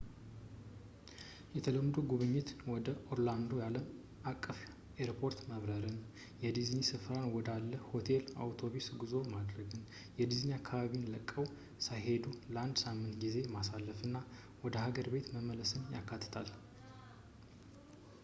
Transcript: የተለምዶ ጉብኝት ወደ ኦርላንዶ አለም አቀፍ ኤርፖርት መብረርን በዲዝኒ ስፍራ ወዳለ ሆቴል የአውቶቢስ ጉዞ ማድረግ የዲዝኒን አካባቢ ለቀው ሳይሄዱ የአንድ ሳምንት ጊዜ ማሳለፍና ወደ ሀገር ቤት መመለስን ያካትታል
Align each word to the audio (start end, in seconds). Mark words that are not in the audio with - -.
የተለምዶ 1.55 1.95
ጉብኝት 2.11 2.47
ወደ 2.71 2.87
ኦርላንዶ 3.13 3.51
አለም 3.65 3.85
አቀፍ 4.31 4.59
ኤርፖርት 5.03 5.39
መብረርን 5.51 5.97
በዲዝኒ 6.39 6.79
ስፍራ 6.89 7.19
ወዳለ 7.35 7.71
ሆቴል 7.89 8.23
የአውቶቢስ 8.31 8.87
ጉዞ 9.03 9.13
ማድረግ 9.35 9.69
የዲዝኒን 10.21 10.57
አካባቢ 10.59 10.97
ለቀው 11.13 11.45
ሳይሄዱ 11.89 12.25
የአንድ 12.55 12.79
ሳምንት 12.85 13.15
ጊዜ 13.25 13.37
ማሳለፍና 13.57 14.15
ወደ 14.65 14.75
ሀገር 14.87 15.09
ቤት 15.15 15.29
መመለስን 15.37 15.85
ያካትታል 15.99 16.51